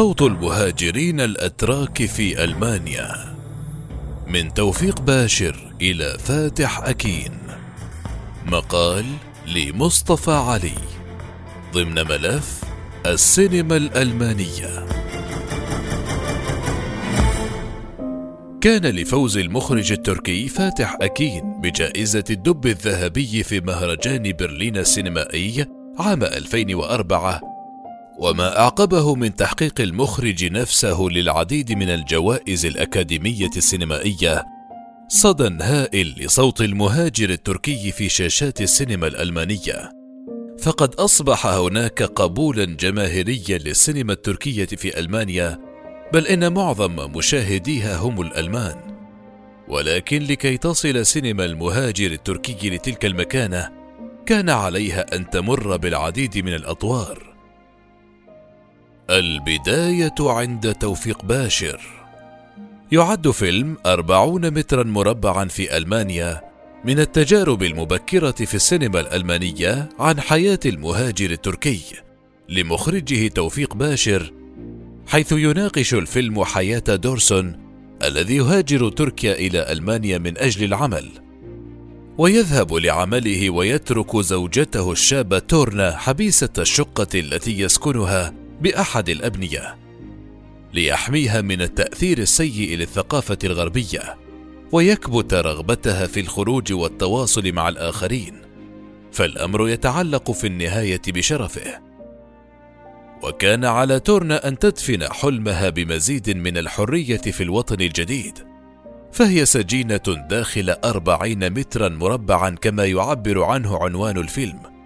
[0.00, 3.36] صوت المهاجرين الأتراك في ألمانيا.
[4.26, 7.32] من توفيق باشر إلى فاتح أكين.
[8.46, 9.04] مقال
[9.46, 10.78] لمصطفى علي.
[11.74, 12.60] ضمن ملف
[13.06, 14.86] السينما الألمانية.
[18.60, 25.66] كان لفوز المخرج التركي فاتح أكين بجائزة الدب الذهبي في مهرجان برلين السينمائي
[25.98, 27.49] عام 2004
[28.20, 34.44] وما أعقبه من تحقيق المخرج نفسه للعديد من الجوائز الأكاديمية السينمائية
[35.08, 39.92] صدى هائل لصوت المهاجر التركي في شاشات السينما الألمانية.
[40.58, 45.58] فقد أصبح هناك قبولا جماهيريا للسينما التركية في ألمانيا
[46.12, 48.76] بل إن معظم مشاهديها هم الألمان.
[49.68, 53.70] ولكن لكي تصل سينما المهاجر التركي لتلك المكانة
[54.26, 57.29] كان عليها أن تمر بالعديد من الأطوار.
[59.10, 61.80] البداية عند توفيق باشر.
[62.92, 66.40] يعد فيلم أربعون مترا مربعا في ألمانيا
[66.84, 71.80] من التجارب المبكرة في السينما الألمانية عن حياة المهاجر التركي
[72.48, 74.32] لمخرجه توفيق باشر
[75.06, 77.58] حيث يناقش الفيلم حياة دورسون
[78.04, 81.08] الذي يهاجر تركيا إلى ألمانيا من أجل العمل.
[82.18, 89.76] ويذهب لعمله ويترك زوجته الشابة تورنا حبيسة الشقة التي يسكنها بأحد الأبنية
[90.72, 94.18] ليحميها من التأثير السيء للثقافة الغربية
[94.72, 98.42] ويكبت رغبتها في الخروج والتواصل مع الآخرين
[99.12, 101.80] فالأمر يتعلق في النهاية بشرفه.
[103.22, 108.38] وكان على تورنا أن تدفن حلمها بمزيد من الحرية في الوطن الجديد
[109.12, 114.79] فهي سجينة داخل أربعين مترا مربعا كما يعبر عنه عنوان الفيلم.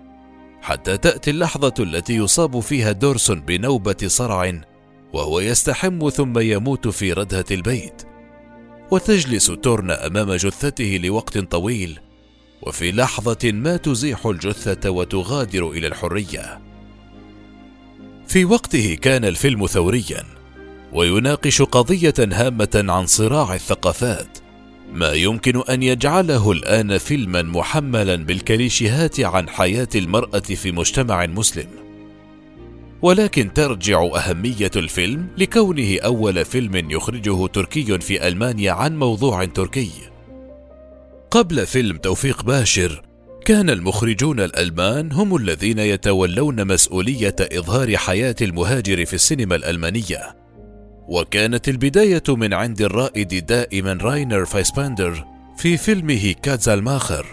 [0.65, 4.61] حتى تأتي اللحظة التي يصاب فيها دورسون بنوبة صرع
[5.13, 8.03] وهو يستحم ثم يموت في ردهة البيت.
[8.91, 12.01] وتجلس تورنا أمام جثته لوقت طويل
[12.63, 16.61] وفي لحظة ما تزيح الجثة وتغادر إلى الحرية.
[18.27, 20.25] في وقته كان الفيلم ثوريا
[20.93, 24.44] ويناقش قضية هامة عن صراع الثقافات.
[24.95, 31.67] ما يمكن أن يجعله الآن فيلما محملا بالكليشيهات عن حياة المرأة في مجتمع مسلم.
[33.03, 39.91] ولكن ترجع أهمية الفيلم لكونه أول فيلم يخرجه تركي في ألمانيا عن موضوع تركي.
[41.31, 43.03] قبل فيلم توفيق باشر
[43.45, 50.44] كان المخرجون الألمان هم الذين يتولون مسؤولية إظهار حياة المهاجر في السينما الألمانية.
[51.09, 55.25] وكانت البداية من عند الرائد دائما راينر فايسباندر
[55.57, 57.27] في فيلمه كاتزالماخر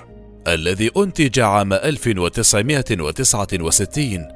[0.47, 4.27] الذي أنتج عام 1969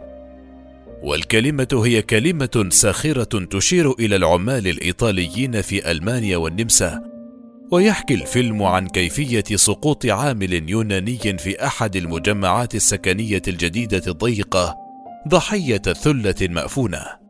[1.04, 7.16] والكلمة هي كلمة ساخرة تشير إلى العمال الإيطاليين في ألمانيا والنمسا
[7.72, 14.76] ويحكي الفيلم عن كيفية سقوط عامل يوناني في أحد المجمعات السكنية الجديدة الضيقة
[15.28, 17.25] ضحية ثلة مأفونة.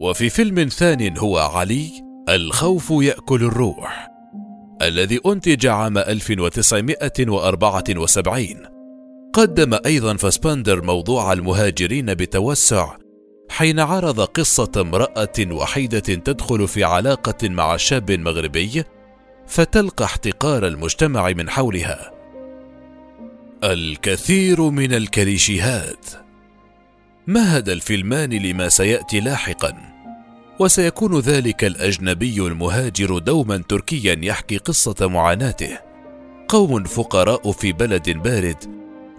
[0.00, 1.90] وفي فيلم ثان هو علي
[2.28, 4.08] الخوف يأكل الروح
[4.82, 8.46] الذي أنتج عام 1974
[9.32, 12.96] قدم أيضا فاسباندر موضوع المهاجرين بتوسع
[13.50, 18.84] حين عرض قصة امرأة وحيدة تدخل في علاقة مع شاب مغربي
[19.46, 22.10] فتلقى احتقار المجتمع من حولها.
[23.64, 26.23] الكثير من الكليشيهات.
[27.26, 29.72] مهد الفيلمان لما سيأتي لاحقا؟
[30.60, 35.78] وسيكون ذلك الأجنبي المهاجر دوما تركيا يحكي قصة معاناته.
[36.48, 38.56] قوم فقراء في بلد بارد.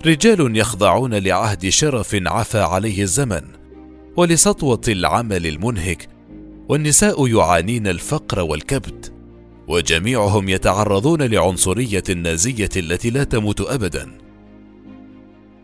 [0.06, 3.41] رجال يخضعون لعهد شرف عفى عليه الزمن.
[4.18, 6.07] ولسطوة العمل المنهك.
[6.69, 9.13] والنساء يعانين الفقر والكبت.
[9.68, 14.12] وجميعهم يتعرضون لعنصرية النازية التي لا تموت أبدا.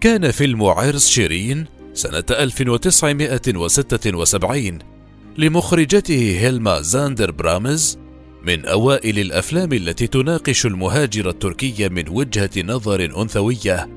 [0.02, 4.80] كان فيلم عرس شيرين سنة 1976
[5.38, 8.00] لمخرجته هيلما زاندر برامز
[8.44, 13.90] من أوائل الأفلام التي تناقش المهاجر التركي من وجهة نظر أنثوية،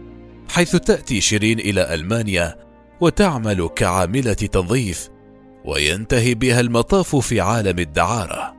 [0.49, 2.57] حيث تأتي شيرين إلى ألمانيا
[3.01, 5.09] وتعمل كعاملة تنظيف،
[5.65, 8.55] وينتهي بها المطاف في عالم الدعارة.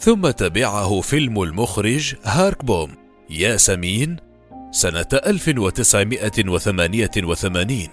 [0.00, 2.90] ثم تبعه فيلم المخرج هارك بوم
[3.30, 4.16] ياسمين
[4.76, 7.88] سنة 1988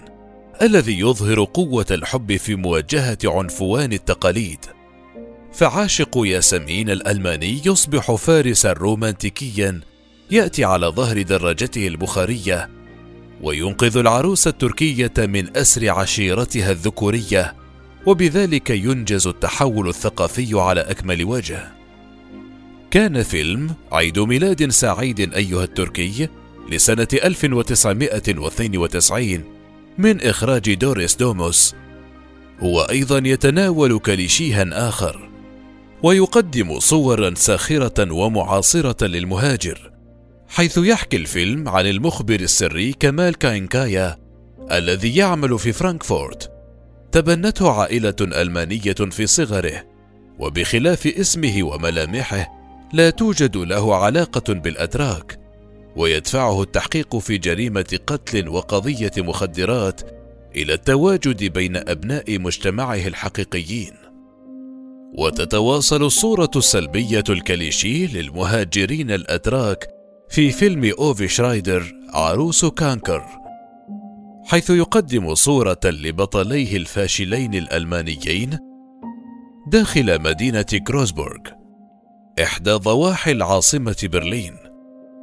[0.61, 4.59] الذي يظهر قوة الحب في مواجهة عنفوان التقاليد.
[5.53, 9.81] فعاشق ياسمين الألماني يصبح فارسا رومانتيكيا
[10.31, 12.69] يأتي على ظهر دراجته البخارية
[13.41, 17.55] وينقذ العروس التركية من أسر عشيرتها الذكورية
[18.05, 21.71] وبذلك ينجز التحول الثقافي على أكمل وجه.
[22.91, 26.29] كان فيلم عيد ميلاد سعيد أيها التركي
[26.73, 29.43] لسنة 1992
[29.97, 31.75] من إخراج دوريس دوموس.
[32.59, 35.29] هو أيضا يتناول كليشيها آخر
[36.03, 39.91] ويقدم صورا ساخرة ومعاصرة للمهاجر
[40.47, 44.17] حيث يحكي الفيلم عن المخبر السري كمال كاينكايا
[44.71, 46.51] الذي يعمل في فرانكفورت.
[47.11, 49.83] تبنته عائلة ألمانية في صغره
[50.39, 52.47] وبخلاف اسمه وملامحه
[52.93, 55.42] لا توجد له علاقة بالاتراك
[55.95, 60.01] ويدفعه التحقيق في جريمة قتل وقضية مخدرات
[60.55, 63.93] إلى التواجد بين أبناء مجتمعه الحقيقيين.
[65.17, 69.87] وتتواصل الصورة السلبية الكليشي للمهاجرين الأتراك
[70.29, 73.25] في فيلم أوفي شرايدر عروس كانكر
[74.45, 78.59] حيث يقدم صورة لبطليه الفاشلين الألمانيين
[79.67, 81.39] داخل مدينة كروزبورغ
[82.43, 84.62] إحدى ضواحي العاصمة برلين.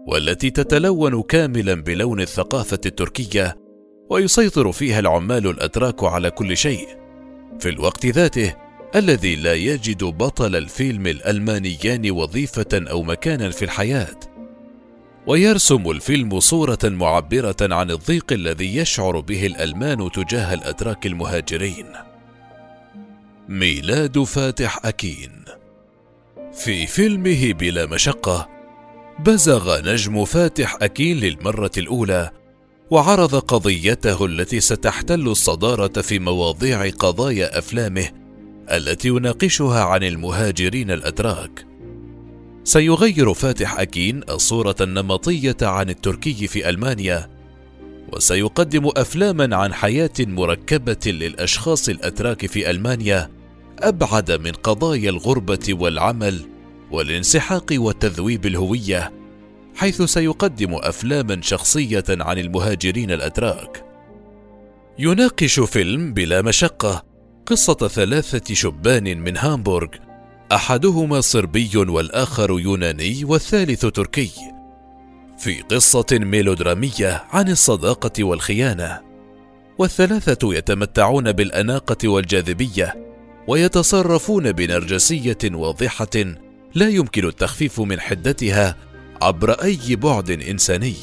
[0.07, 3.57] والتي تتلون كاملا بلون الثقافة التركية
[4.11, 6.89] ويسيطر فيها العمال الأتراك على كل شيء.
[7.61, 8.55] في الوقت ذاته
[8.97, 14.17] الذي لا يجد بطل الفيلم الألمانيان وظيفة أو مكانا في الحياة.
[15.27, 21.87] ويرسم الفيلم صورة معبرة عن الضيق الذي يشعر به الألمان تجاه الأتراك المهاجرين.
[23.49, 25.45] ميلاد فاتح أكين.
[26.53, 28.60] في فيلمه بلا مشقة
[29.25, 32.31] بزغ نجم فاتح أكين للمرة الأولى
[32.91, 38.09] وعرض قضيته التي ستحتل الصدارة في مواضيع قضايا أفلامه
[38.71, 41.67] التي يناقشها عن المهاجرين الأتراك.
[42.65, 47.31] سيغير فاتح أكين الصورة النمطية عن التركي في ألمانيا
[48.13, 53.31] وسيقدم أفلاما عن حياة مركبة للأشخاص الأتراك في ألمانيا
[53.79, 56.60] أبعد من قضايا الغربة والعمل
[56.91, 59.13] والانسحاق وتذويب الهوية
[59.77, 63.85] حيث سيقدم أفلاما شخصية عن المهاجرين الأتراك.
[64.99, 67.05] يناقش فيلم بلا مشقة
[67.47, 69.89] قصة ثلاثة شبان من هامبورغ
[70.53, 74.31] أحدهما صربي والآخر يوناني والثالث تركي.
[75.39, 79.01] في قصة ميلودرامية عن الصداقة والخيانة
[79.79, 83.11] والثلاثة يتمتعون بالأناقة والجاذبية
[83.49, 86.11] ويتصرفون بنرجسية واضحة
[86.75, 88.77] لا يمكن التخفيف من حدتها
[89.23, 90.95] عبر أي بعد إنساني.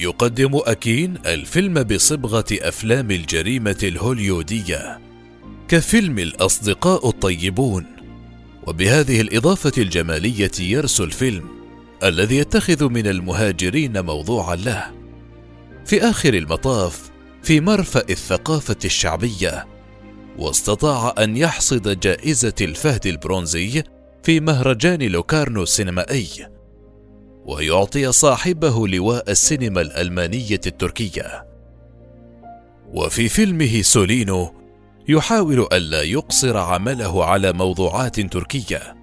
[0.00, 5.00] يقدم أكين الفيلم بصبغة أفلام الجريمة الهوليودية
[5.68, 7.86] كفيلم الأصدقاء الطيبون
[8.66, 11.48] وبهذه الإضافة الجمالية يرسو الفيلم
[12.04, 14.92] الذي يتخذ من المهاجرين موضوعا له.
[15.86, 17.10] في آخر المطاف
[17.42, 19.66] في مرفأ الثقافة الشعبية
[20.38, 23.82] واستطاع أن يحصد جائزة الفهد البرونزي
[24.22, 26.28] في مهرجان لوكارنو السينمائي
[27.46, 31.46] ويعطي صاحبه لواء السينما الألمانية التركية.
[32.92, 34.54] وفي فيلمه سولينو
[35.08, 38.96] يحاول الا يقصر عمله على موضوعات تركية.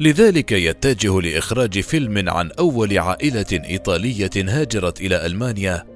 [0.00, 5.86] لذلك يتجه لإخراج فيلم عن أول عائلة إيطالية هاجرت إلى ألمانيا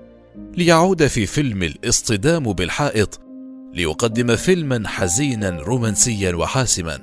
[0.57, 3.24] ليعود في فيلم الاصطدام بالحائط
[3.75, 6.99] ليقدم فيلما حزينا رومانسيا وحاسما.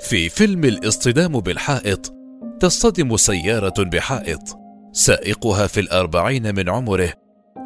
[0.00, 2.14] في فيلم الاصطدام بالحائط
[2.60, 4.58] تصطدم سيارة بحائط
[4.92, 7.12] سائقها في الأربعين من عمره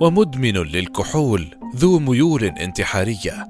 [0.00, 3.48] ومدمن للكحول ذو ميول انتحارية.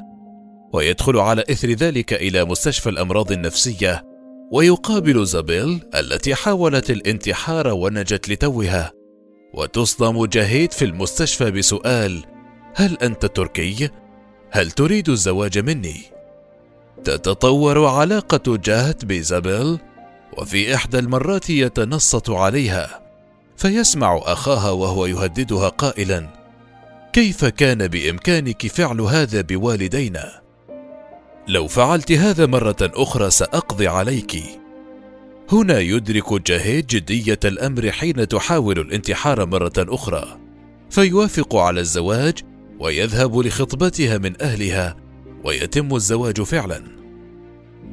[0.73, 4.05] ويدخل على إثر ذلك إلى مستشفى الأمراض النفسية
[4.53, 8.93] ويقابل زابيل التي حاولت الانتحار ونجت لتوها.
[9.55, 12.32] وتصدم جاهيد في المستشفى بسؤال
[12.75, 13.91] هل أنت تركي؟
[14.51, 16.03] هل تريد الزواج مني؟
[17.05, 19.79] تتطور علاقة جاهت بزابيل
[20.39, 23.03] وفي إحدى المرات يتنصت عليها
[23.57, 26.29] فيسمع أخاها وهو يهددها قائلا
[27.13, 30.43] كيف كان بإمكانك فعل هذا بوالدينا؟
[31.49, 34.37] لو فعلت هذا مرة أخرى سأقضي عليك.
[35.53, 40.39] هنا يدرك جاهيد جدية الأمر حين تحاول الانتحار مرة أخرى
[40.91, 42.39] فيوافق على الزواج
[42.83, 44.97] ويذهب لخطبتها من أهلها
[45.45, 46.83] ويتم الزواج فعلا.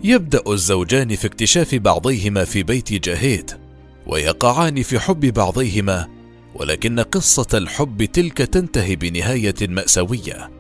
[0.04, 3.52] يبدأ الزوجان في اكتشاف بعضيهما في بيت جاهيد
[4.08, 6.08] ويقعان في حب بعضيهما
[6.56, 10.52] ولكن قصة الحب تلك تنتهي بنهاية مأساوية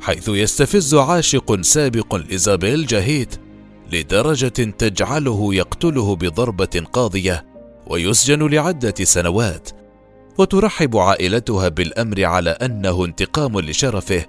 [0.00, 3.34] حيث يستفز عاشق سابق لإيزابيل جاهيت
[3.92, 4.48] لدرجة
[4.78, 7.46] تجعله يقتله بضربة قاضية
[7.86, 9.70] ويسجن لعدة سنوات
[10.38, 14.26] وترحب عائلتها بالأمر على أنه انتقام لشرفه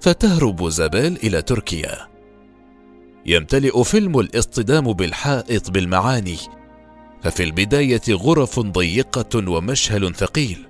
[0.00, 2.08] فتهرب زابيل إلى تركيا.
[3.26, 6.36] يمتلئ فيلم الاصطدام بالحائط بالمعاني
[7.22, 10.66] ففي البداية غرف ضيقة ومشهل ثقيل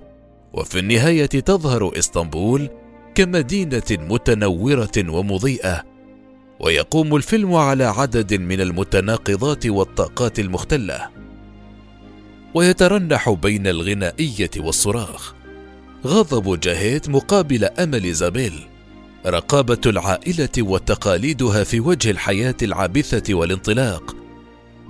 [0.53, 2.69] وفي النهاية تظهر إسطنبول
[3.15, 5.83] كمدينة متنورة ومضيئة
[6.59, 11.14] ويقوم الفيلم على عدد من المتناقضات والطاقات المختلة.
[12.55, 15.33] ويترنح بين الغنائية والصراخ.
[16.05, 18.67] غضب جاهيت مقابل أمل زابيل.
[19.25, 24.15] رقابة العائلة وتقاليدها في وجه الحياة العابثة والانطلاق.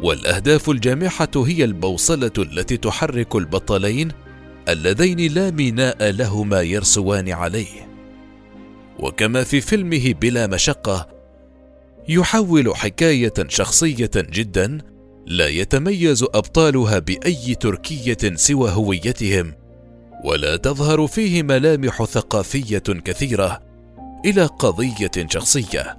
[0.02, 4.12] والأهداف الجامحة هي البوصلة التي تحرك البطلين
[4.70, 7.88] اللذين لا ميناء لهما يرسوان عليه.
[9.00, 11.08] وكما في فيلمه بلا مشقة
[12.10, 14.95] يحول حكاية شخصية جدا
[15.26, 19.54] لا يتميز أبطالها بأي تركية سوى هويتهم
[20.24, 23.62] ولا تظهر فيه ملامح ثقافية كثيرة
[24.26, 25.98] إلى قضية شخصية.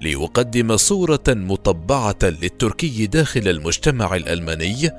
[0.00, 4.90] ليقدم صورة مطبعة للتركي داخل المجتمع الألماني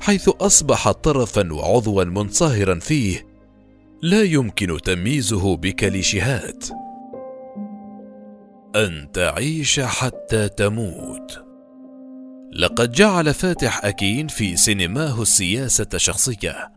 [0.00, 3.26] حيث أصبح طرفا وعضوا منصهرا فيه.
[4.02, 6.66] لا يمكن تمييزه بكليشيهات
[8.76, 11.41] أن تعيش حتى تموت.
[12.54, 16.72] لقد جعل فاتح أكين في سينماه السياسة شخصية.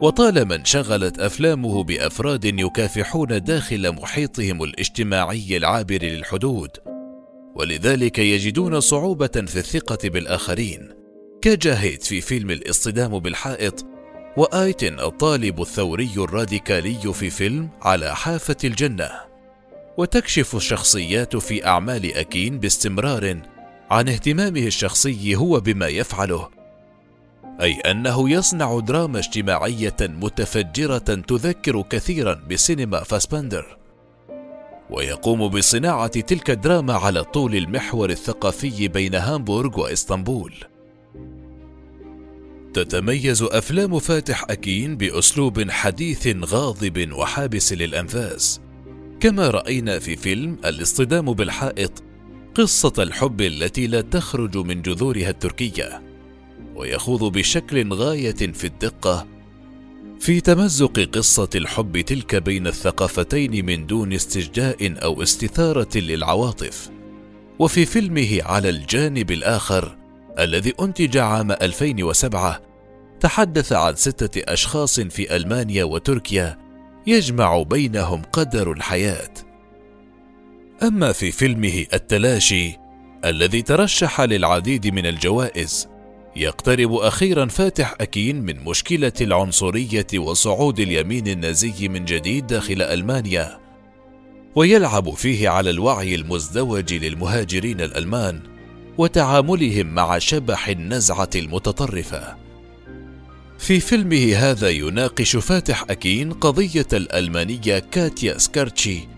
[0.00, 6.70] وطالما انشغلت أفلامه بأفراد يكافحون داخل محيطهم الاجتماعي العابر للحدود.
[7.54, 10.88] ولذلك يجدون صعوبة في الثقة بالآخرين.
[11.42, 13.86] كجاهيد في فيلم الاصطدام بالحائط
[14.36, 19.10] وآيتن الطالب الثوري الراديكالي في فيلم على حافة الجنة.
[19.98, 23.57] وتكشف الشخصيات في أعمال أكين باستمرار
[23.90, 26.48] عن اهتمامه الشخصي هو بما يفعله
[27.60, 33.78] أي أنه يصنع دراما اجتماعية متفجرة تذكر كثيرا بسينما فاسبندر
[34.90, 40.54] ويقوم بصناعة تلك الدراما على طول المحور الثقافي بين هامبورغ وإسطنبول.
[42.74, 48.60] تتميز أفلام فاتح أكين بأسلوب حديث غاضب وحابس للأنفاس
[49.20, 52.02] كما رأينا في فيلم الاصطدام بالحائط
[52.58, 56.02] قصة الحب التي لا تخرج من جذورها التركية
[56.74, 59.26] ويخوض بشكل غاية في الدقة
[60.20, 66.90] في تمزق قصة الحب تلك بين الثقافتين من دون استجداء أو استثارة للعواطف
[67.58, 69.96] وفي فيلمه على الجانب الآخر
[70.38, 72.62] الذي أنتج عام 2007
[73.20, 76.58] تحدث عن ستة أشخاص في ألمانيا وتركيا
[77.06, 79.47] يجمع بينهم قدر الحياة.
[80.82, 82.78] أما في فيلمه التلاشي
[83.24, 85.88] الذي ترشح للعديد من الجوائز
[86.36, 93.58] يقترب أخيرا فاتح أكين من مشكلة العنصرية وصعود اليمين النازي من جديد داخل ألمانيا
[94.54, 98.40] ويلعب فيه على الوعي المزدوج للمهاجرين الألمان
[98.98, 102.36] وتعاملهم مع شبح النزعة المتطرفة.
[103.58, 109.17] في فيلمه هذا يناقش فاتح أكين قضية الألمانية كاتيا سكارتشي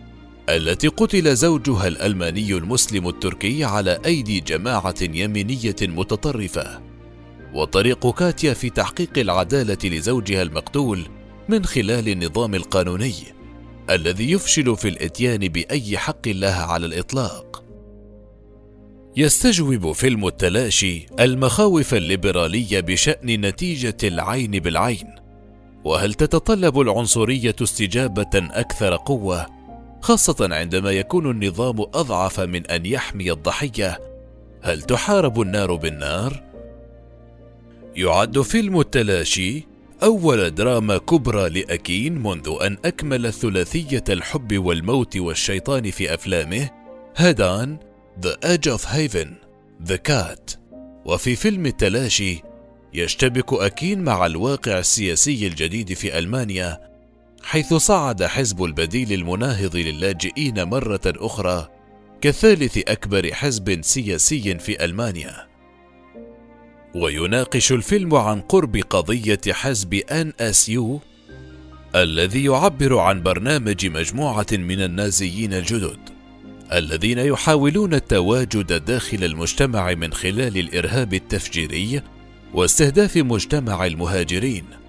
[0.56, 6.80] التي قتل زوجها الألماني المسلم التركي على أيدي جماعة يمينية متطرفة.
[7.54, 11.06] وطريق كاتيا في تحقيق العدالة لزوجها المقتول
[11.48, 13.14] من خلال النظام القانوني
[13.90, 17.64] الذي يفشل في الإتيان بأي حق لها على الإطلاق.
[19.16, 25.14] يستجوب فيلم التلاشي المخاوف الليبرالية بشأن نتيجة العين بالعين.
[25.84, 29.59] وهل تتطلب العنصرية استجابة أكثر قوة؟
[30.00, 34.00] خاصة عندما يكون النظام أضعف من أن يحمي الضحية.
[34.62, 36.42] هل تحارب النار بالنار؟
[37.96, 39.66] يعد فيلم التلاشي
[40.02, 46.70] أول دراما كبرى لأكين منذ أن أكمل ثلاثية الحب والموت والشيطان في أفلامه
[47.16, 47.78] هدان
[48.22, 49.28] The Edge of Haven
[49.90, 50.56] The Cat.
[51.04, 52.42] وفي فيلم التلاشي
[52.94, 56.89] يشتبك أكين مع الواقع السياسي الجديد في ألمانيا.
[57.50, 61.68] حيث صعد حزب البديل المناهض للاجئين مرة أخرى
[62.20, 65.46] كثالث أكبر حزب سياسي في ألمانيا.
[66.94, 71.00] ويناقش الفيلم عن قرب قضية حزب أن إس يو
[71.94, 75.98] الذي يعبر عن برنامج مجموعة من النازيين الجدد
[76.72, 82.02] الذين يحاولون التواجد داخل المجتمع من خلال الإرهاب التفجيري
[82.54, 84.79] واستهداف مجتمع المهاجرين.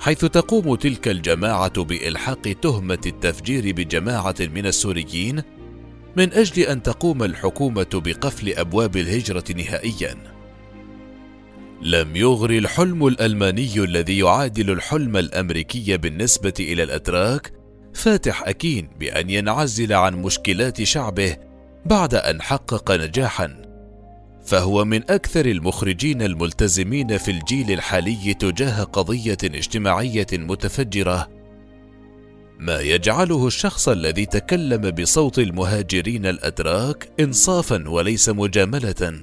[0.00, 5.42] حيث تقوم تلك الجماعة بإلحاق تهمة التفجير بجماعة من السوريين
[6.16, 10.36] من أجل أن تقوم الحكومة بقفل أبواب الهجرة نهائيًا.
[11.82, 17.52] لم يغري الحلم الألماني الذي يعادل الحلم الأمريكي بالنسبة إلى الأتراك
[17.94, 21.36] فاتح أكين بأن ينعزل عن مشكلات شعبه
[21.86, 23.65] بعد أن حقق نجاحا
[24.46, 31.28] فهو من أكثر المخرجين الملتزمين في الجيل الحالي تجاه قضية اجتماعية متفجرة.
[32.58, 39.22] ما يجعله الشخص الذي تكلم بصوت المهاجرين الأتراك إنصافا وليس مجاملة.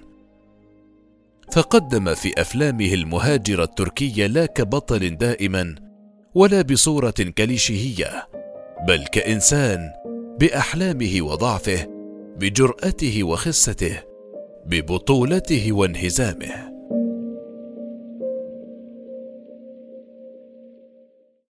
[1.51, 5.75] فقدم في أفلامه المهاجر التركية لا كبطل دائما
[6.35, 8.27] ولا بصورة كليشيهية
[8.87, 9.79] بل كإنسان
[10.39, 11.87] بأحلامه وضعفه
[12.39, 14.12] بجرأته وخسته.
[14.65, 16.72] ببطولته وانهزامه.